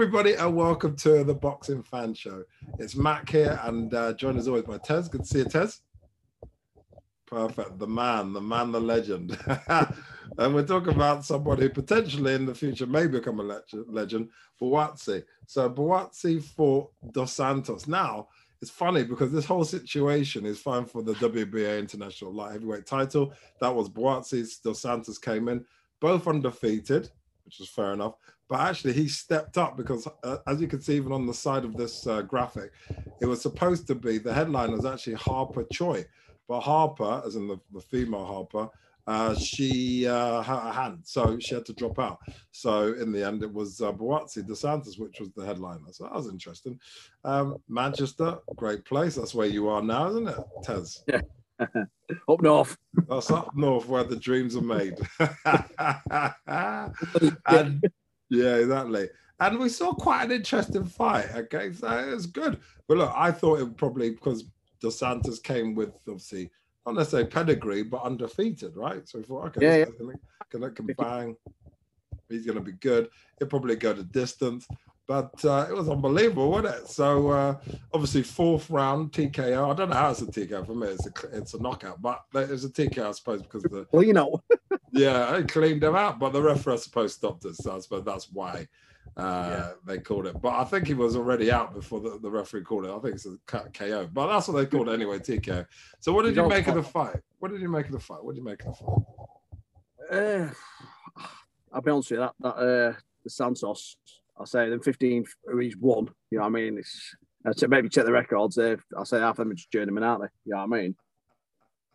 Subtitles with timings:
[0.00, 2.44] everybody, and welcome to the Boxing Fan Show.
[2.78, 5.08] It's Mac here, and uh, joined as always by Tez.
[5.08, 5.80] Good to see you, Tez.
[7.26, 7.80] Perfect.
[7.80, 9.36] The man, the man, the legend.
[10.38, 14.28] and we're talking about someone who potentially in the future may become a le- legend,
[14.62, 15.24] Buatsi.
[15.48, 17.88] So Buatsi for Dos Santos.
[17.88, 18.28] Now,
[18.62, 23.32] it's funny because this whole situation is fine for the WBA International Light Heavyweight title.
[23.60, 24.62] That was Buatsi.
[24.62, 25.64] Dos Santos came in,
[25.98, 27.10] both undefeated,
[27.44, 28.14] which is fair enough.
[28.48, 31.64] But actually, he stepped up because, uh, as you can see, even on the side
[31.64, 32.72] of this uh, graphic,
[33.20, 36.04] it was supposed to be the headline was actually Harper Choi.
[36.48, 38.70] But Harper, as in the, the female Harper,
[39.06, 42.18] uh, she uh, had a hand, so she had to drop out.
[42.50, 45.92] So in the end, it was uh, Buatsi Dos Santos, which was the headliner.
[45.92, 46.78] So that was interesting.
[47.24, 49.14] Um, Manchester, great place.
[49.14, 51.04] That's where you are now, isn't it, Tez?
[51.06, 51.20] Yeah.
[52.28, 52.76] up north.
[53.08, 54.98] That's up north where the dreams are made.
[57.46, 57.82] and
[58.30, 59.08] yeah, exactly.
[59.40, 61.26] And we saw quite an interesting fight.
[61.34, 62.58] Okay, so it was good.
[62.88, 64.44] But look, I thought it probably because
[64.80, 66.50] Dos Santos came with obviously
[66.86, 69.08] not necessarily pedigree, but undefeated, right?
[69.08, 70.12] So we thought, okay, yeah, yeah.
[70.50, 71.36] Gonna, can bang.
[72.28, 73.08] He's gonna be good.
[73.38, 74.66] He'll probably go the distance.
[75.06, 76.88] But uh, it was unbelievable, wasn't it?
[76.88, 77.56] So uh,
[77.94, 79.72] obviously fourth round TKO.
[79.72, 80.88] I don't know how it's a TKO for me.
[80.88, 84.12] It's a it's a knockout, but it's a TKO, I suppose, because the well, you
[84.12, 84.42] know,
[84.92, 87.56] yeah, I cleaned him out, but the referee, I suppose, stopped it.
[87.56, 88.66] So I suppose that's why
[89.16, 89.70] uh, yeah.
[89.84, 90.40] they called it.
[90.40, 92.90] But I think he was already out before the, the referee called it.
[92.90, 95.66] I think it's a KO, but that's what they called it anyway, TKO.
[96.00, 97.16] So what did you, you make of the fight?
[97.38, 98.24] What did you make of the fight?
[98.24, 99.04] What did you make of the fight?
[100.10, 100.50] Uh,
[101.72, 102.92] I'll be honest with you, that, that uh,
[103.24, 103.96] the Santos,
[104.38, 105.24] I'll say them 15
[105.60, 106.08] he's won.
[106.30, 106.78] You know what I mean?
[106.78, 107.14] It's
[107.44, 108.56] uh, maybe check the records.
[108.56, 110.28] Uh, I'll say half of them are just journeymen, aren't they?
[110.44, 110.96] You know what I mean?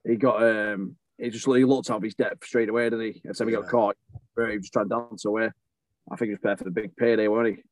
[0.05, 3.21] He got um he just he looked out of his depth straight away, didn't he?
[3.23, 3.95] Every time he got caught,
[4.35, 5.49] he was trying to dance away.
[6.11, 7.63] I think he was prepared for the big payday, wasn't he?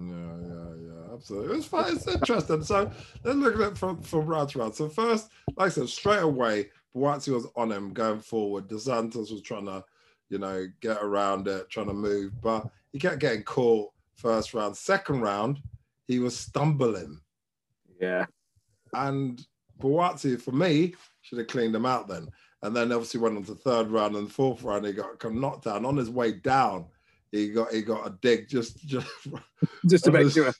[0.00, 1.52] Yeah, yeah, yeah, absolutely.
[1.52, 1.92] It was fun.
[1.92, 2.62] It's interesting.
[2.62, 2.90] so
[3.24, 4.74] let's look at it from, from round to round.
[4.74, 8.68] So first, like I said, straight away, Buatsi was on him going forward.
[8.68, 9.84] Dos Santos was trying to,
[10.28, 14.76] you know, get around it, trying to move, but he kept getting caught first round.
[14.76, 15.60] Second round,
[16.06, 17.20] he was stumbling.
[18.00, 18.26] Yeah.
[18.92, 19.44] And
[19.80, 22.28] Buatsi, for me, should have cleaned him out then.
[22.62, 25.84] And then obviously went on to third round and fourth round, he got knocked down.
[25.84, 26.86] On his way down,
[27.32, 29.08] he got he got a dig just just
[29.88, 30.52] just to make sure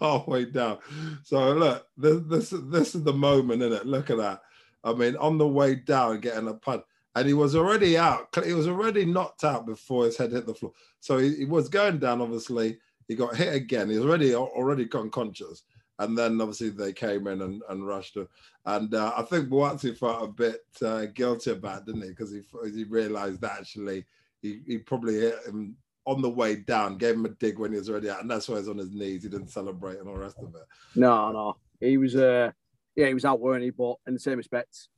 [0.00, 0.78] halfway down.
[1.22, 3.86] So look, this this this is the moment, isn't it?
[3.86, 4.42] Look at that.
[4.82, 6.82] I mean, on the way down, getting a punt,
[7.14, 8.28] and he was already out.
[8.44, 10.72] He was already knocked out before his head hit the floor.
[11.00, 12.20] So he, he was going down.
[12.20, 13.88] Obviously, he got hit again.
[13.88, 15.62] He was already already unconscious
[15.98, 18.28] and then obviously they came in and, and rushed him.
[18.64, 22.08] And uh, I think Buatsi felt a bit uh, guilty about, it, didn't he?
[22.08, 22.42] Because he
[22.72, 24.04] he realised that actually
[24.42, 27.78] he, he probably hit him on the way down, gave him a dig when he
[27.78, 29.22] was already out, and that's why he's on his knees.
[29.22, 30.62] He didn't celebrate and all the rest of it.
[30.94, 32.50] No, no, he was uh,
[32.94, 33.70] yeah, he was out, weren't he?
[33.70, 34.88] But in the same respect,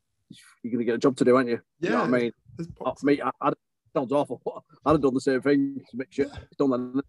[0.62, 1.60] you're gonna get a job to do, aren't you?
[1.81, 2.32] Yeah, you know I mean,
[2.84, 3.53] uh, me, I, I,
[3.94, 4.64] sounds awful.
[4.84, 6.41] I'd have done the same thing to make sure yeah.
[6.58, 7.04] done that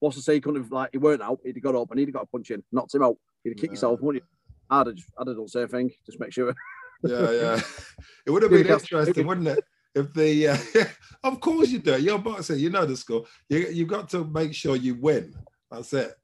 [0.00, 1.98] what's to say he couldn't have like he weren't out, he'd have got up and
[1.98, 3.16] he'd have got a punch in, knocked him out.
[3.42, 3.76] He'd have kicked yeah.
[3.76, 4.28] yourself, wouldn't you?
[4.70, 6.54] I'd have, I'd have done the same thing, just make sure.
[7.02, 7.60] yeah, yeah.
[8.26, 9.64] It would have been interesting, wouldn't it?
[9.94, 10.84] If the uh,
[11.28, 12.00] of course you do.
[12.00, 13.24] You're boxer, you know the score.
[13.48, 15.34] You you've got to make sure you win.
[15.70, 16.14] That's it.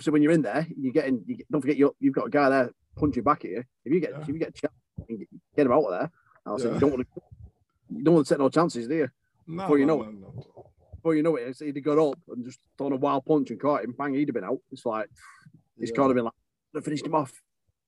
[0.00, 1.22] So when you're in there, you're getting.
[1.26, 3.64] You, don't forget you you've got a guy there punching back at you.
[3.84, 4.20] If you get yeah.
[4.22, 4.72] if you get chance,
[5.56, 6.10] get him out of there.
[6.46, 6.72] I was yeah.
[6.72, 7.22] you don't want to
[7.94, 9.08] you don't want to take no chances, do you?
[9.46, 10.46] No, Before you no, know no, no
[11.00, 13.60] before you know it, he'd have got up and just thrown a wild punch and
[13.60, 13.94] caught him.
[13.96, 14.58] Bang, he'd have been out.
[14.70, 15.08] It's like
[15.78, 15.96] he's yeah.
[15.96, 16.34] kind of been like,
[16.76, 17.32] I finished him off.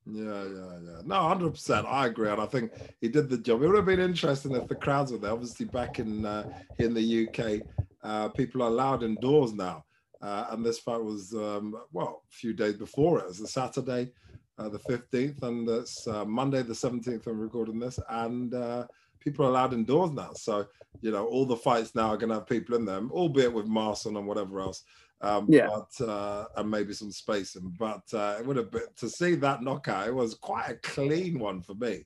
[0.07, 1.01] Yeah, yeah, yeah.
[1.05, 1.87] No, hundred percent.
[1.87, 3.63] I agree, and I think he did the job.
[3.63, 5.31] It would have been interesting if the crowds were there.
[5.31, 7.63] Obviously, back in uh, in the UK,
[8.03, 9.85] uh, people are allowed indoors now,
[10.21, 13.25] uh, and this fight was um, well a few days before it.
[13.25, 14.11] It was a Saturday,
[14.59, 17.29] uh, the fifteenth, and it's uh, Monday the seventeenth.
[17.29, 18.87] I'm recording this, and uh,
[19.23, 20.31] people are allowed indoors now.
[20.35, 20.67] So,
[21.01, 23.67] you know, all the fights now are going to have people in them, albeit with
[23.67, 24.85] masks on and whatever else.
[25.21, 25.69] Um, yeah.
[25.69, 27.75] But, uh, and maybe some spacing.
[27.79, 31.39] But uh, it would have been to see that knockout, it was quite a clean
[31.39, 32.05] one for me.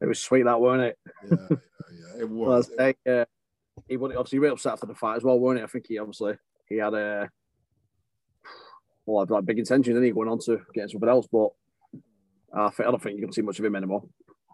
[0.00, 0.98] It was sweet, that, wasn't it?
[1.30, 1.56] yeah, yeah,
[1.92, 2.70] yeah, it was.
[2.76, 3.24] well, uh,
[3.88, 5.64] he was obviously real upset after the fight as well, weren't he?
[5.64, 6.34] I think he obviously
[6.68, 7.28] he had a
[9.06, 11.50] well, like big intentions, and he going on to getting something else, but
[12.54, 14.04] I, think, I don't think you can see much of him anymore.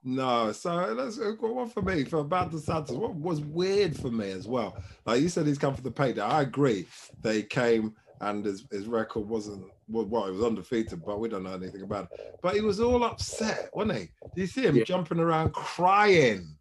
[0.08, 2.96] No, so that's uh, one for me for about the Santos.
[2.96, 6.20] What was weird for me as well, like you said, he's come for the payday.
[6.20, 6.86] I agree.
[7.22, 11.42] They came and his, his record wasn't well, well, he was undefeated, but we don't
[11.42, 12.38] know anything about it.
[12.40, 14.04] But he was all upset, wasn't he?
[14.32, 14.84] Do you see him yeah.
[14.84, 16.56] jumping around crying?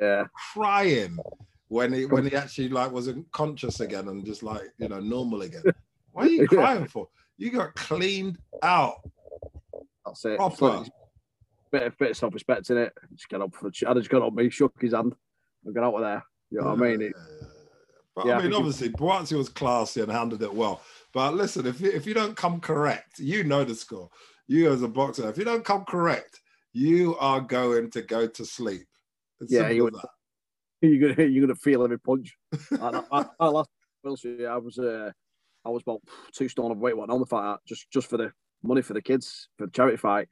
[0.00, 1.16] Yeah, crying.
[1.68, 5.42] when he when he actually like wasn't conscious again and just like you know normal
[5.42, 5.62] again.
[6.12, 7.06] What are you crying for?
[7.38, 8.96] You got cleaned out.
[10.04, 10.38] That's it.
[10.38, 10.84] Proper.
[11.72, 12.92] Bit of bit of self respect in it.
[13.14, 13.88] Just get up for the.
[13.88, 15.14] I just got up me, shook his hand,
[15.64, 16.24] and got out of there.
[16.50, 17.02] You know what I mean?
[17.02, 17.12] It,
[18.16, 20.82] But Yeah, I mean, obviously, Buatsi was classy and handled it well.
[21.12, 24.10] But listen, if you, if you don't come correct, you know the score.
[24.48, 26.40] You as a boxer, if you don't come correct,
[26.72, 28.86] you are going to go to sleep.
[29.40, 29.94] It's Yeah, you would,
[30.80, 32.34] you're gonna you're gonna feel every punch.
[32.80, 33.70] I, I, I, last
[34.02, 35.10] Wilson, I was uh,
[35.64, 36.02] I was about
[36.32, 38.32] two stone overweight one on the fight just just for the
[38.62, 40.28] money for the kids for the charity fight,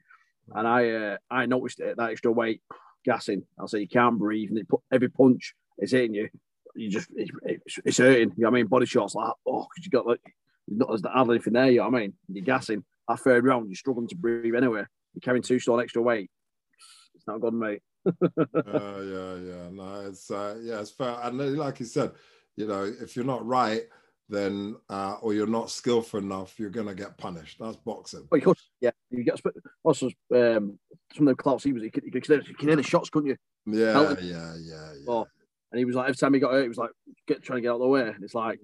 [0.53, 2.61] and I uh, I noticed it that extra weight
[3.05, 3.43] gassing.
[3.59, 6.29] I say you can't breathe, and it put every punch is hitting you.
[6.75, 8.33] You just it's, it's, it's hurting.
[8.37, 8.67] You know what I mean?
[8.67, 10.21] Body shots like oh, because you got like
[10.67, 11.69] not as hardly anything there.
[11.69, 12.13] You know what I mean?
[12.27, 12.83] You're gassing.
[13.07, 14.83] That third round, you're struggling to breathe anyway.
[15.13, 16.29] You're carrying two stone extra weight.
[17.15, 17.81] It's not good, mate.
[18.05, 21.17] uh, yeah, yeah, no, it's uh, yeah, it's fair.
[21.23, 22.11] And like you said,
[22.55, 23.83] you know, if you're not right,
[24.29, 27.57] then uh, or you're not skillful enough, you're gonna get punished.
[27.59, 28.27] That's boxing.
[28.31, 28.91] Well, you could, yeah.
[29.09, 29.41] You get
[29.83, 30.77] also um,
[31.15, 31.83] some of the clouts he was.
[31.83, 33.37] You could, you could, you could hear the shots, couldn't you?
[33.65, 35.05] Yeah, yeah, yeah, yeah.
[35.07, 35.27] Oh,
[35.71, 36.91] And he was like, every time he got hurt, he was like,
[37.27, 38.01] get trying to get out of the way.
[38.01, 38.59] And it's like,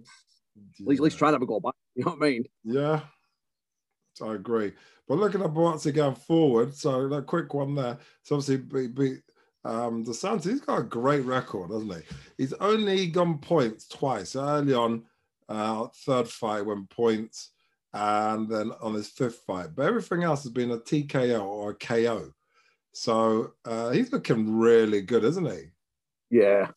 [0.79, 1.73] at least, at least try to have a go back.
[1.95, 2.43] You know what I mean?
[2.63, 3.01] Yeah,
[4.21, 4.73] I agree.
[5.07, 7.97] But looking at Buatsi going forward, so that quick one there.
[8.23, 9.21] So obviously, beat, beat
[9.63, 10.51] um, Dos Santos.
[10.51, 12.01] He's got a great record, hasn't he?
[12.37, 14.35] He's only gone points twice.
[14.35, 15.03] Early on,
[15.49, 17.51] uh, third fight went points,
[17.93, 19.69] and then on his fifth fight.
[19.75, 22.31] But everything else has been a TKO or a KO.
[22.93, 25.63] So uh, he's looking really good, isn't he?
[26.29, 26.71] Yeah.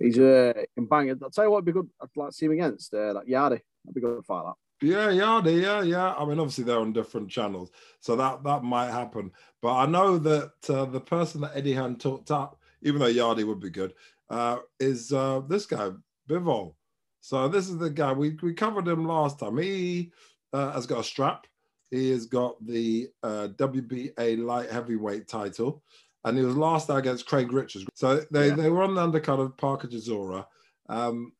[0.00, 1.10] He's uh, can bang.
[1.22, 1.88] I'll tell you what would be good.
[2.00, 3.60] I'd like to see him against uh, that Yarde.
[3.84, 4.86] That'd be good to fight that.
[4.86, 6.14] Yeah, Yarde, yeah, yeah.
[6.14, 7.70] I mean, obviously they're on different channels,
[8.00, 9.30] so that that might happen.
[9.60, 13.44] But I know that uh, the person that Eddie Hearn talked up, even though Yarde
[13.44, 13.92] would be good,
[14.30, 15.90] uh, is uh, this guy
[16.28, 16.74] Bivol.
[17.20, 19.58] So this is the guy we we covered him last time.
[19.58, 20.12] He
[20.52, 21.46] uh, has got a strap.
[21.90, 25.82] He has got the uh, WBA light heavyweight title,
[26.24, 27.84] and he was last out against Craig Richards.
[27.94, 28.54] So they, Yeah.
[28.54, 30.46] they were on the undercard of Parker Chisora.
[30.88, 31.32] Um,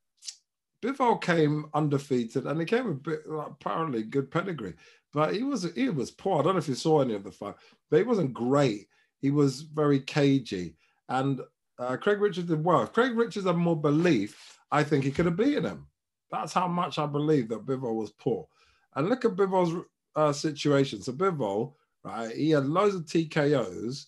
[0.83, 4.75] Bivol came undefeated, and he came a bit apparently good pedigree,
[5.13, 6.41] but he was he was poor.
[6.41, 7.55] I don't know if you saw any of the fight,
[7.91, 8.89] but he wasn't great.
[9.21, 10.77] He was very cagey,
[11.09, 11.41] and
[11.79, 12.83] uh, Craig Richards did well.
[12.83, 15.87] If Craig Richards had more belief, I think he could have beaten him.
[16.31, 18.47] That's how much I believe that Bivol was poor.
[18.95, 19.85] And look at Bivol's
[20.17, 21.03] uh, situation.
[21.03, 21.75] So Bivol,
[22.05, 24.07] right, he had loads of TKOs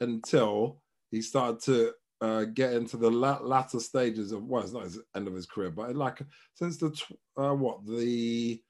[0.00, 4.84] until he started to uh, get into the la- latter stages of well, it's not
[4.84, 6.22] his end of his career, but like
[6.54, 8.62] since the tw- uh, what the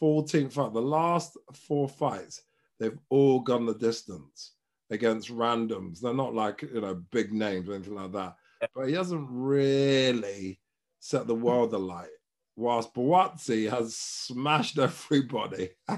[0.00, 2.42] 14th fight, the last four fights,
[2.78, 4.52] they've all gone the distance
[4.90, 6.00] against randoms.
[6.00, 8.36] They're not like you know big names or anything like that,
[8.74, 10.60] but he hasn't really
[11.06, 12.08] set the world alight.
[12.56, 15.70] Whilst Buatsi has smashed everybody,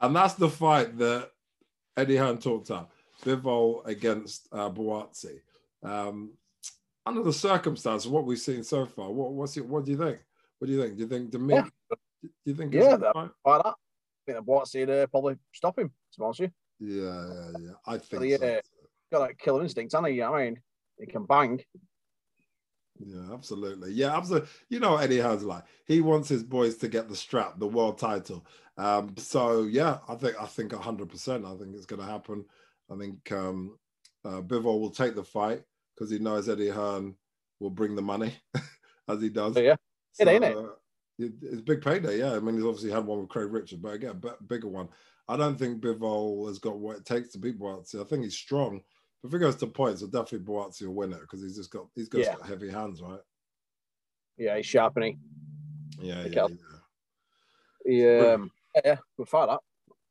[0.00, 1.30] and that's the fight that
[1.96, 2.90] Eddie Hearn talked about.
[3.24, 5.40] Bivol against uh, Buatsi.
[5.82, 6.32] Um,
[7.06, 10.18] under the circumstances, what we've seen so far, what what's it, what do you think?
[10.58, 10.96] What do you think?
[10.96, 11.68] Do you think Demi- Yeah.
[12.22, 12.74] Do you think?
[12.74, 13.14] Yeah, that-?
[13.14, 13.66] Fight that.
[13.66, 13.72] I
[14.26, 17.02] think the Boats would uh, probably stop him, to be honest with you.
[17.02, 17.72] Yeah, yeah, yeah.
[17.86, 18.46] I think so.
[18.46, 18.60] uh,
[19.10, 20.14] Got that killer instinct, hasn't he?
[20.16, 20.60] You know what I mean,
[20.98, 21.60] he can bang.
[23.04, 23.92] Yeah, absolutely.
[23.92, 24.48] Yeah, absolutely.
[24.68, 25.64] You know what Eddie Hearn's like.
[25.86, 28.46] He wants his boys to get the strap, the world title.
[28.78, 31.44] Um, so yeah, I think I think hundred percent.
[31.44, 32.44] I think it's going to happen.
[32.90, 33.78] I think um,
[34.24, 35.62] uh, Bivol will take the fight
[35.94, 37.14] because he knows Eddie Hearn
[37.60, 38.34] will bring the money
[39.08, 39.54] as he does.
[39.54, 39.76] So, yeah.
[40.18, 40.56] It ain't it?
[40.56, 40.62] uh,
[41.18, 42.34] it- It's big payday, yeah.
[42.34, 44.88] I mean, he's obviously had one with Craig Richard, but again, a bigger one.
[45.28, 48.00] I don't think Bivol has got what it takes to beat Buatsi.
[48.00, 48.82] I think he's strong.
[49.22, 51.70] But if it goes to points, so definitely Buatsi will win it because he's just
[51.70, 52.36] got he's got Yeah.
[52.46, 53.20] heavy hands, right?
[54.36, 55.20] Yeah, he's sharpening.
[56.00, 56.08] he.
[56.08, 56.46] Yeah, yeah,
[57.84, 58.32] yeah.
[58.34, 59.60] Um, yeah, yeah, good fight that.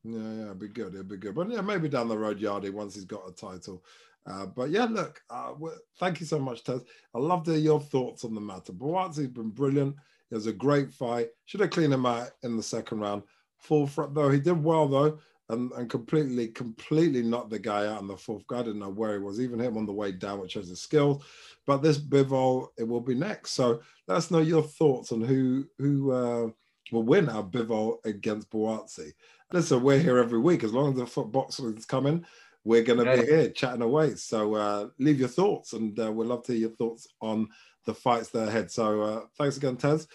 [0.03, 0.94] Yeah, yeah, it'd be good.
[0.94, 1.36] It'd be good.
[1.36, 3.84] But yeah, maybe down the road, Yarde, once he's got a title.
[4.25, 5.53] Uh, but yeah, look, uh,
[6.00, 6.84] thank you so much, Tez.
[7.13, 8.72] I love to hear your thoughts on the matter.
[8.74, 9.96] Buatsi's been brilliant.
[10.30, 11.30] It was a great fight.
[11.46, 13.24] Should have cleaned him out in the second round.
[13.58, 14.30] Full front, though.
[14.30, 15.20] He did well, though,
[15.51, 18.43] and, and completely, completely knocked the guy out in the fourth.
[18.51, 19.39] I didn't know where he was.
[19.39, 21.24] Even him on the way down, which shows a skill.
[21.67, 23.51] But this Bivol, it will be next.
[23.51, 26.48] So let us know your thoughts on who who uh,
[26.91, 29.12] will win our Bivol against Buatsi.
[29.51, 30.63] Listen, we're here every week.
[30.63, 32.25] As long as the foot boxing's coming,
[32.63, 33.22] we're going to Yeah.
[33.22, 34.15] be here chatting away.
[34.15, 37.50] So uh, leave your thoughts, and uh, we'd love to hear your thoughts on
[37.86, 38.72] the fights that are ahead.
[38.72, 40.08] So uh, thanks again, Tez.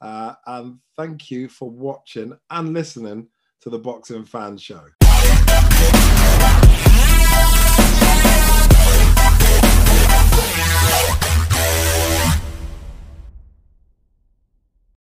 [0.00, 3.28] Uh, and thank you for watching and listening
[3.64, 5.03] to the Boxing Fan Show.